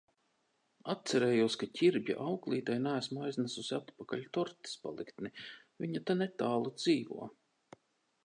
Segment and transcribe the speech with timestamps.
[0.91, 5.33] Atcerējos, ka Ķirbja auklītei neesmu aiznesusi atpakaļ tortes paliktni.
[5.85, 7.29] Viņa te netālu dzīvo.